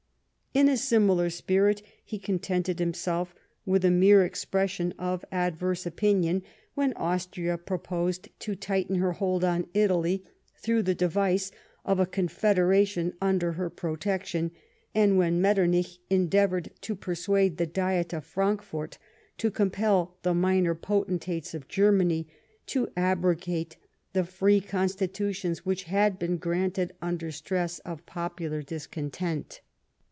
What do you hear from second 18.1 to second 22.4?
of Frankfort to compel the minor potentates of Germany